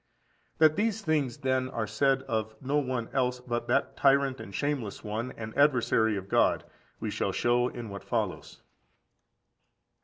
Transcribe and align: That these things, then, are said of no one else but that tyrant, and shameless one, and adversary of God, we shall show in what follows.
That 0.57 0.77
these 0.77 1.03
things, 1.03 1.37
then, 1.37 1.69
are 1.69 1.85
said 1.85 2.23
of 2.23 2.55
no 2.59 2.77
one 2.79 3.07
else 3.13 3.39
but 3.39 3.67
that 3.67 3.95
tyrant, 3.95 4.39
and 4.41 4.51
shameless 4.51 5.03
one, 5.03 5.31
and 5.37 5.55
adversary 5.55 6.17
of 6.17 6.27
God, 6.27 6.63
we 6.99 7.11
shall 7.11 7.31
show 7.31 7.67
in 7.67 7.89
what 7.89 8.03
follows. 8.03 8.63